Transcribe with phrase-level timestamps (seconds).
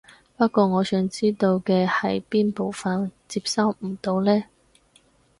[0.35, 4.45] 不過我想知道嘅係邊部分接收唔到呢？